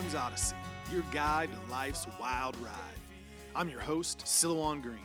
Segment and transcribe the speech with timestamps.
[0.00, 0.56] Pilgrim's Odyssey,
[0.90, 2.72] your guide to life's wild ride.
[3.54, 5.04] I'm your host, Silouan Green.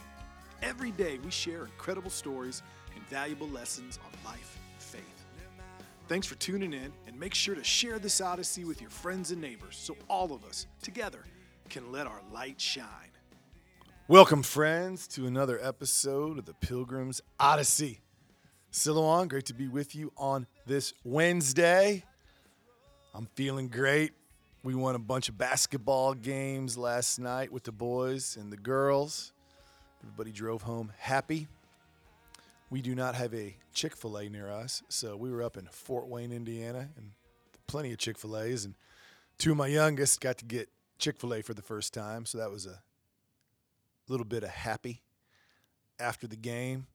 [0.64, 2.64] Every day we share incredible stories
[2.96, 5.26] and valuable lessons on life and faith.
[6.08, 9.42] Thanks for tuning in, and make sure to share this Odyssey with your friends and
[9.42, 11.26] neighbors so all of us, together,
[11.68, 12.86] can let our light shine.
[14.08, 18.00] Welcome, friends, to another episode of the Pilgrim's Odyssey.
[18.72, 22.06] Silouan, great to be with you on this Wednesday.
[23.14, 24.14] I'm feeling great.
[24.66, 29.32] We won a bunch of basketball games last night with the boys and the girls.
[30.02, 31.48] Everybody drove home happy.
[32.72, 35.68] We do not have a Chick fil A near us, so we were up in
[35.68, 37.12] Fort Wayne, Indiana, and
[37.68, 38.66] plenty of Chick fil A's.
[38.66, 38.74] And
[39.38, 42.40] two of my youngest got to get Chick fil A for the first time, so
[42.40, 42.82] that was a
[44.08, 45.04] little bit of happy
[46.00, 46.88] after the game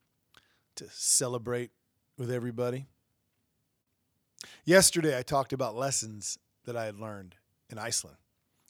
[0.75, 1.71] to celebrate
[2.19, 2.87] with everybody.
[4.65, 7.37] Yesterday, I talked about lessons that I had learned
[7.71, 8.17] in Iceland,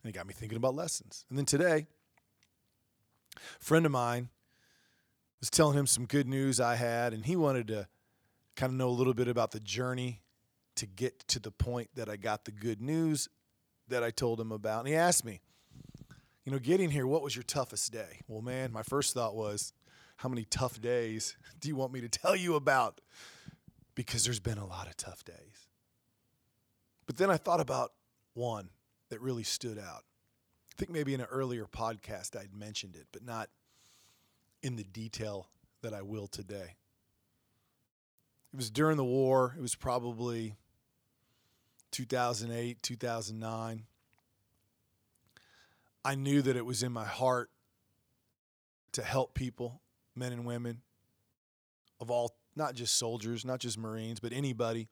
[0.02, 1.24] and it got me thinking about lessons.
[1.28, 1.86] And then today,
[3.36, 4.28] a friend of mine
[5.40, 7.88] was telling him some good news I had, and he wanted to
[8.56, 10.20] kind of know a little bit about the journey
[10.76, 13.28] to get to the point that I got the good news
[13.88, 14.80] that I told him about.
[14.80, 15.40] And he asked me,
[16.44, 18.20] you know, getting here, what was your toughest day?
[18.28, 19.72] Well, man, my first thought was,
[20.16, 23.00] how many tough days do you want me to tell you about?
[23.94, 25.68] Because there's been a lot of tough days.
[27.06, 27.92] But then I thought about
[28.34, 28.70] one
[29.10, 30.04] that really stood out.
[30.72, 33.50] I think maybe in an earlier podcast I'd mentioned it, but not
[34.62, 35.48] in the detail
[35.82, 36.76] that I will today.
[38.52, 39.54] It was during the war.
[39.56, 40.56] It was probably
[41.92, 43.84] 2008, 2009.
[46.04, 47.50] I knew that it was in my heart
[48.92, 49.80] to help people,
[50.16, 50.82] men and women
[52.00, 54.88] of all, not just soldiers, not just Marines, but anybody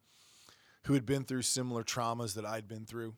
[0.85, 3.15] who had been through similar traumas that I'd been through.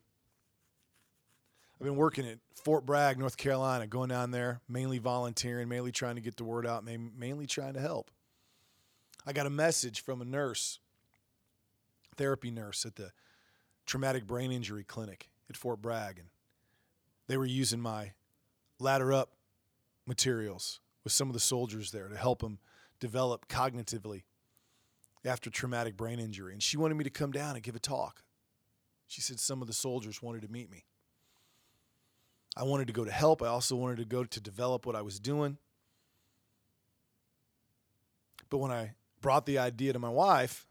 [1.81, 6.13] I've been working at Fort Bragg, North Carolina, going down there, mainly volunteering, mainly trying
[6.13, 8.11] to get the word out, mainly trying to help.
[9.25, 10.77] I got a message from a nurse,
[12.17, 13.11] therapy nurse at the
[13.87, 16.27] traumatic brain injury clinic at Fort Bragg, and
[17.25, 18.11] they were using my
[18.79, 19.31] ladder up
[20.05, 22.59] materials with some of the soldiers there to help them
[22.99, 24.21] develop cognitively
[25.25, 26.53] after traumatic brain injury.
[26.53, 28.21] And she wanted me to come down and give a talk.
[29.07, 30.83] She said some of the soldiers wanted to meet me.
[32.55, 33.41] I wanted to go to help.
[33.41, 35.57] I also wanted to go to develop what I was doing.
[38.49, 40.67] But when I brought the idea to my wife,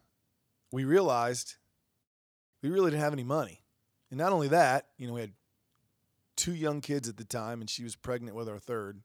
[0.71, 1.57] we realized
[2.63, 3.63] we really didn't have any money.
[4.11, 5.33] And not only that, you know, we had
[6.37, 9.01] two young kids at the time, and she was pregnant with our third.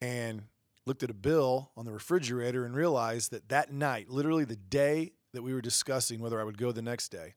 [0.00, 0.42] And
[0.84, 5.12] looked at a bill on the refrigerator and realized that that night, literally the day
[5.32, 7.34] that we were discussing whether I would go the next day,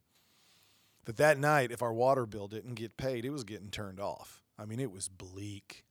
[1.06, 4.44] that that night, if our water bill didn't get paid, it was getting turned off.
[4.58, 5.86] I mean, it was bleak.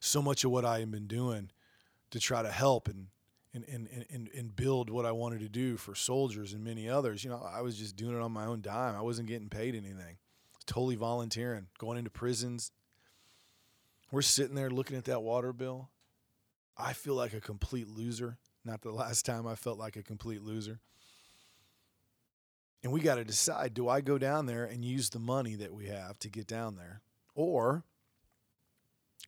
[0.00, 1.50] So much of what I had been doing
[2.10, 3.08] to try to help and
[3.54, 7.24] and, and, and, and build what I wanted to do for soldiers and many others.
[7.24, 8.94] You know, I was just doing it on my own dime.
[8.94, 10.18] I wasn't getting paid anything.
[10.66, 12.72] Totally volunteering, going into prisons.
[14.10, 15.90] We're sitting there looking at that water bill.
[16.76, 18.38] I feel like a complete loser.
[18.64, 20.80] Not the last time I felt like a complete loser.
[22.82, 25.74] And we got to decide do I go down there and use the money that
[25.74, 27.02] we have to get down there?
[27.34, 27.84] Or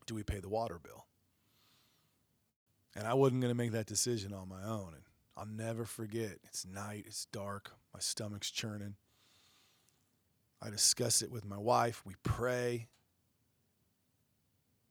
[0.06, 1.06] do we pay the water bill?
[2.96, 4.94] And I wasn't going to make that decision on my own.
[4.94, 5.04] And
[5.36, 6.38] I'll never forget.
[6.44, 8.96] It's night, it's dark, my stomach's churning.
[10.62, 12.02] I discuss it with my wife.
[12.04, 12.88] We pray.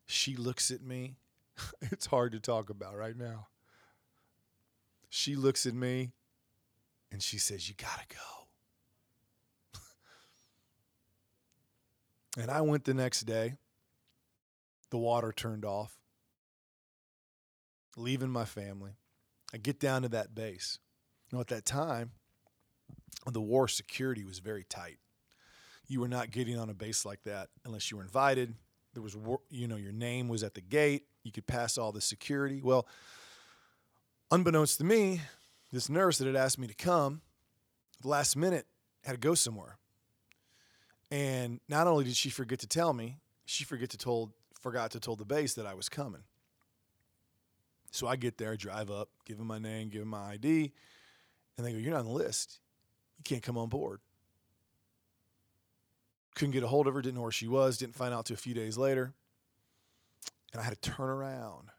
[0.08, 1.18] She looks at me.
[1.82, 3.48] it's hard to talk about right now.
[5.10, 6.12] She looks at me
[7.12, 8.39] and she says, You got to go.
[12.38, 13.56] And I went the next day.
[14.92, 16.00] The water turned off
[18.00, 18.92] leaving my family.
[19.54, 20.80] I get down to that base.
[21.32, 22.12] Know, at that time,
[23.32, 24.98] the war security was very tight.
[25.88, 28.56] You were not getting on a base like that unless you were invited.
[28.94, 29.16] There was,
[29.50, 31.06] you know, your name was at the gate.
[31.24, 32.62] You could pass all the security.
[32.64, 32.88] Well,
[34.32, 35.22] unbeknownst to me,
[35.72, 37.22] this nurse that had asked me to come,
[38.02, 38.66] the last minute
[39.04, 39.78] had to go somewhere.
[41.12, 45.00] And not only did she forget to tell me, she forget to told forgot to
[45.00, 46.24] tell the base that I was coming.
[47.92, 50.72] So I get there, drive up, give them my name, give them my ID,
[51.58, 52.60] and they go, You're not on the list.
[53.18, 54.00] You can't come on board.
[56.36, 58.36] Couldn't get a hold of her, didn't know where she was, didn't find out till
[58.36, 59.14] a few days later.
[60.54, 61.70] And I had to turn around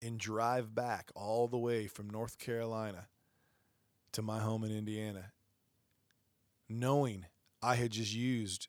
[0.00, 3.06] and drive back all the way from North Carolina
[4.12, 5.32] to my home in Indiana,
[6.68, 7.26] knowing
[7.62, 8.68] I had just used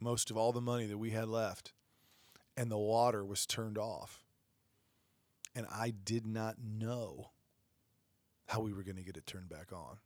[0.00, 1.72] most of all the money that we had left,
[2.56, 4.24] and the water was turned off.
[5.54, 7.30] And I did not know
[8.46, 9.98] how we were going to get it turned back on.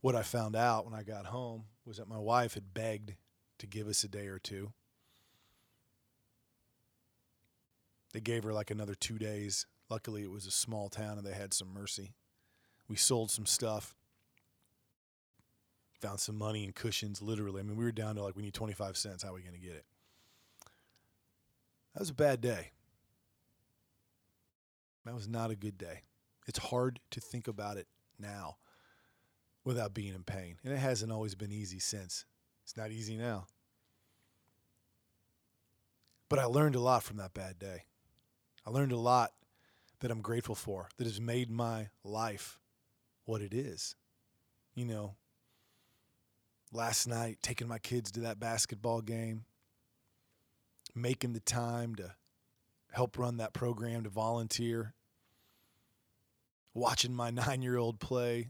[0.00, 3.14] What I found out when I got home was that my wife had begged
[3.58, 4.72] to give us a day or two.
[8.12, 9.66] They gave her like another two days.
[9.88, 12.14] Luckily, it was a small town and they had some mercy.
[12.88, 13.94] We sold some stuff,
[16.02, 17.60] found some money and cushions, literally.
[17.60, 19.22] I mean, we were down to like, we need 25 cents.
[19.22, 19.84] How are we going to get it?
[21.94, 22.72] That was a bad day.
[25.06, 26.02] That was not a good day.
[26.46, 27.86] It's hard to think about it
[28.18, 28.56] now
[29.64, 30.56] without being in pain.
[30.64, 32.24] And it hasn't always been easy since.
[32.64, 33.46] It's not easy now.
[36.28, 37.84] But I learned a lot from that bad day.
[38.66, 39.32] I learned a lot
[40.00, 42.58] that I'm grateful for, that has made my life
[43.24, 43.94] what it is.
[44.74, 45.14] You know,
[46.72, 49.44] last night, taking my kids to that basketball game,
[50.94, 52.14] making the time to
[52.90, 54.94] help run that program, to volunteer,
[56.74, 58.48] watching my nine year old play,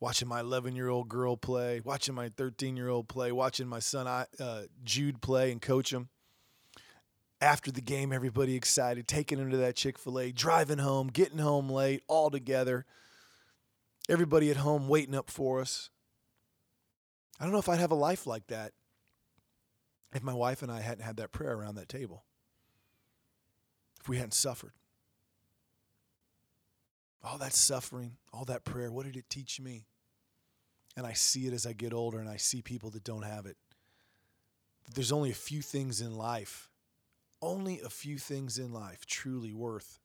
[0.00, 3.78] watching my 11 year old girl play, watching my 13 year old play, watching my
[3.78, 6.08] son uh, Jude play and coach him.
[7.40, 11.38] After the game, everybody excited, taking him to that Chick fil A, driving home, getting
[11.38, 12.84] home late, all together.
[14.08, 15.90] Everybody at home waiting up for us.
[17.38, 18.72] I don't know if I'd have a life like that
[20.12, 22.24] if my wife and I hadn't had that prayer around that table,
[24.00, 24.72] if we hadn't suffered.
[27.22, 29.84] All that suffering, all that prayer, what did it teach me?
[30.96, 33.44] And I see it as I get older and I see people that don't have
[33.44, 33.56] it.
[34.94, 36.70] There's only a few things in life,
[37.42, 39.98] only a few things in life truly worth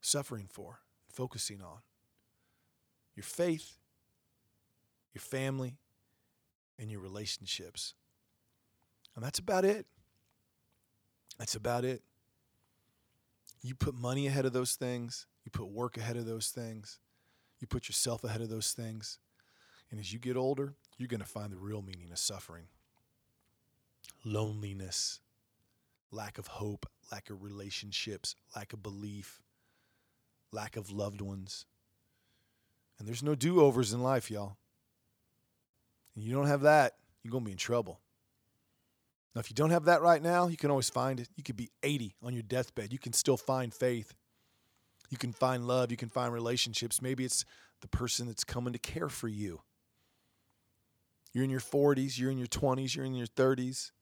[0.00, 1.78] suffering for, focusing on
[3.14, 3.78] your faith,
[5.14, 5.76] your family,
[6.78, 7.94] and your relationships.
[9.14, 9.86] And that's about it.
[11.38, 12.02] That's about it.
[13.62, 16.98] You put money ahead of those things, you put work ahead of those things.
[17.60, 19.18] You put yourself ahead of those things.
[19.90, 22.64] And as you get older, you're going to find the real meaning of suffering
[24.24, 25.20] loneliness,
[26.10, 29.42] lack of hope, lack of relationships, lack of belief,
[30.52, 31.66] lack of loved ones.
[32.98, 34.56] And there's no do overs in life, y'all.
[36.18, 38.00] And you don't have that, you're going to be in trouble.
[39.36, 41.28] Now, if you don't have that right now, you can always find it.
[41.36, 42.92] You could be 80 on your deathbed.
[42.92, 44.14] You can still find faith.
[45.10, 47.00] You can find love, you can find relationships.
[47.00, 47.44] Maybe it's
[47.82, 49.60] the person that's coming to care for you.
[51.32, 53.92] You're in your 40s, you're in your 20s, you're in your 30s.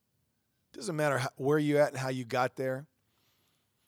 [0.73, 2.87] Doesn't matter how, where you're at and how you got there.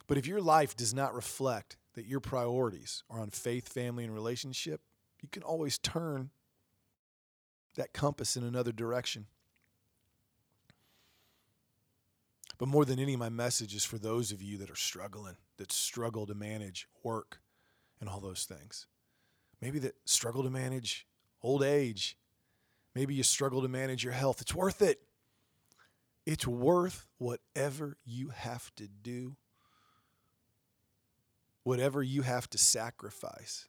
[0.07, 4.13] But if your life does not reflect that your priorities are on faith, family, and
[4.13, 4.83] relationship,
[5.23, 6.29] you can always turn
[7.79, 9.27] that compass in another direction.
[12.59, 15.37] But more than any, of my message is for those of you that are struggling,
[15.59, 17.41] that struggle to manage work
[18.01, 18.89] and all those things.
[19.63, 21.07] Maybe that struggle to manage
[21.41, 22.19] old age.
[22.97, 24.41] Maybe you struggle to manage your health.
[24.41, 25.01] It's worth it.
[26.27, 29.37] It's worth whatever you have to do,
[31.63, 33.69] whatever you have to sacrifice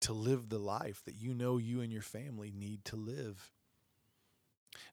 [0.00, 3.50] to live the life that you know you and your family need to live.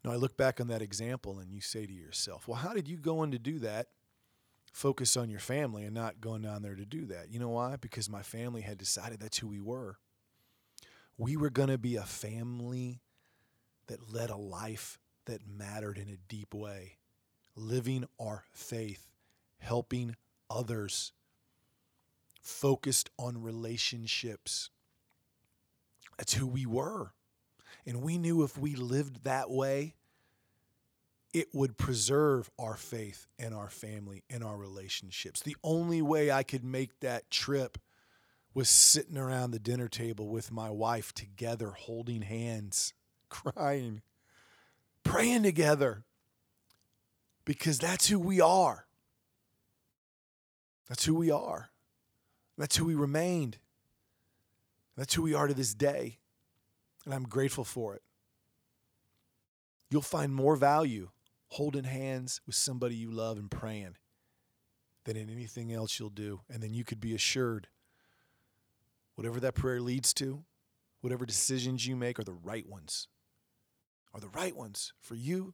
[0.03, 2.87] Now, I look back on that example and you say to yourself, well, how did
[2.87, 3.87] you go in to do that?
[4.71, 7.29] Focus on your family and not going down there to do that.
[7.29, 7.75] You know why?
[7.75, 9.97] Because my family had decided that's who we were.
[11.17, 13.01] We were going to be a family
[13.87, 16.97] that led a life that mattered in a deep way,
[17.55, 19.07] living our faith,
[19.59, 20.15] helping
[20.49, 21.11] others,
[22.41, 24.69] focused on relationships.
[26.17, 27.13] That's who we were.
[27.85, 29.95] And we knew if we lived that way,
[31.33, 35.41] it would preserve our faith and our family and our relationships.
[35.41, 37.77] The only way I could make that trip
[38.53, 42.93] was sitting around the dinner table with my wife together, holding hands,
[43.29, 44.01] crying,
[45.03, 46.03] praying together,
[47.45, 48.85] because that's who we are.
[50.87, 51.69] That's who we are.
[52.57, 53.57] That's who we remained.
[54.95, 56.19] That's who we are to this day
[57.05, 58.01] and I'm grateful for it.
[59.89, 61.09] You'll find more value
[61.49, 63.95] holding hands with somebody you love and praying
[65.05, 66.41] than in anything else you'll do.
[66.49, 67.67] And then you could be assured
[69.15, 70.43] whatever that prayer leads to,
[71.01, 73.07] whatever decisions you make are the right ones,
[74.13, 75.53] are the right ones for you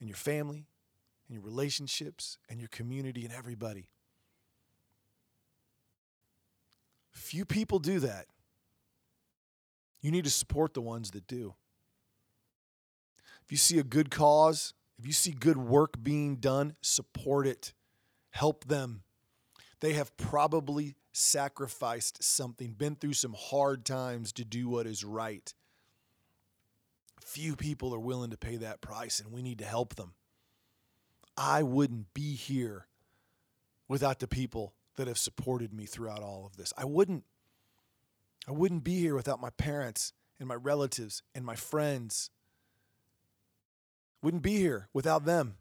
[0.00, 0.66] and your family
[1.28, 3.90] and your relationships and your community and everybody.
[7.12, 8.26] Few people do that.
[10.00, 11.54] You need to support the ones that do.
[13.44, 17.72] If you see a good cause, if you see good work being done, support it.
[18.30, 19.02] Help them.
[19.80, 25.52] They have probably sacrificed something, been through some hard times to do what is right.
[27.24, 30.14] Few people are willing to pay that price, and we need to help them.
[31.36, 32.86] I wouldn't be here
[33.88, 36.72] without the people that have supported me throughout all of this.
[36.76, 37.24] I wouldn't.
[38.48, 42.30] I wouldn't be here without my parents and my relatives and my friends.
[44.22, 45.56] Wouldn't be here without them.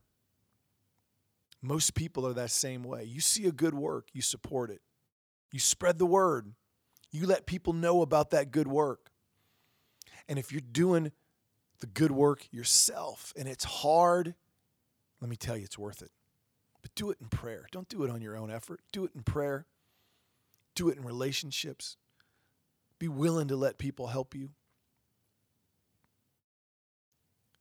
[1.61, 3.03] Most people are that same way.
[3.03, 4.81] You see a good work, you support it.
[5.51, 6.53] You spread the word.
[7.11, 9.11] You let people know about that good work.
[10.27, 11.11] And if you're doing
[11.79, 14.35] the good work yourself and it's hard,
[15.19, 16.11] let me tell you, it's worth it.
[16.81, 17.67] But do it in prayer.
[17.71, 18.81] Don't do it on your own effort.
[18.91, 19.65] Do it in prayer.
[20.75, 21.97] Do it in relationships.
[22.99, 24.49] Be willing to let people help you.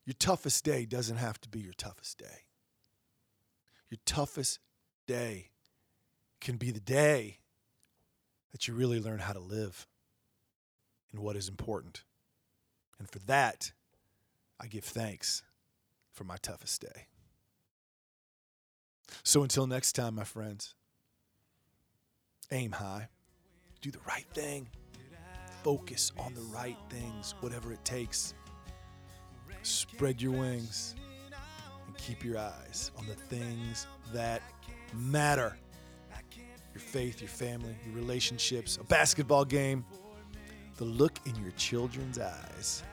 [0.05, 2.47] Your toughest day doesn't have to be your toughest day.
[3.91, 4.61] Your toughest
[5.07, 5.51] day
[6.41, 7.39] can be the day
[8.53, 9.87] that you really learn how to live
[11.13, 12.05] and what is important.
[12.99, 13.73] And for that,
[14.61, 15.43] I give thanks
[16.13, 17.07] for my toughest day.
[19.23, 20.75] So until next time, my friends,
[22.51, 23.09] aim high,
[23.81, 24.69] do the right thing,
[25.63, 28.35] focus on the right things, whatever it takes.
[29.63, 30.95] Spread your wings
[31.87, 34.43] and keep your eyes on the things that
[34.95, 35.57] matter
[36.75, 39.85] your faith, your family, your relationships, a basketball game,
[40.77, 42.85] the look in your children's eyes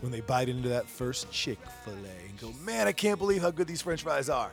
[0.00, 3.42] when they bite into that first Chick fil A and go, man, I can't believe
[3.42, 4.50] how good these french fries are.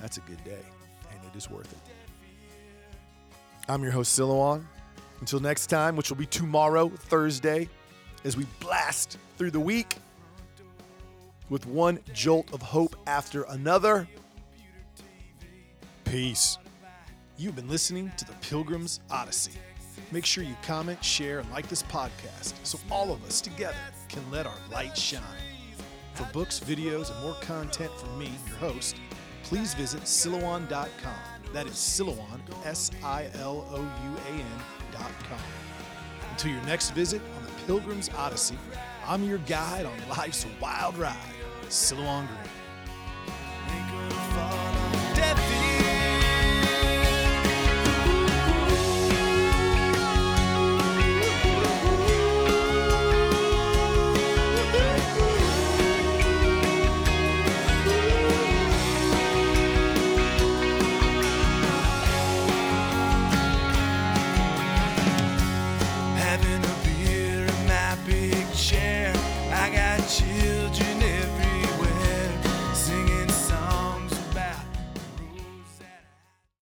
[0.00, 0.64] That's a good day,
[1.10, 1.78] and it is worth it.
[3.68, 4.64] I'm your host, Silouan.
[5.20, 7.68] Until next time, which will be tomorrow, Thursday,
[8.24, 9.96] as we blast through the week
[11.48, 14.08] with one jolt of hope after another.
[16.04, 16.58] Peace.
[17.36, 19.52] You've been listening to the Pilgrim's Odyssey.
[20.12, 23.76] Make sure you comment, share, and like this podcast so all of us together
[24.08, 25.22] can let our light shine.
[26.14, 28.96] For books, videos, and more content from me, your host,
[29.44, 31.52] please visit Silouan.com.
[31.52, 35.38] That is Silouan, S I L O U A N.com.
[36.30, 38.58] Until your next visit on the Pilgrim's Odyssey,
[39.06, 41.16] I'm your guide on life's wild ride,
[41.68, 42.63] Silouan Green.